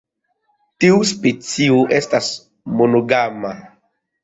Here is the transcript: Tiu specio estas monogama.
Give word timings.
Tiu 0.83 0.97
specio 1.09 1.85
estas 1.99 2.33
monogama. 2.81 3.55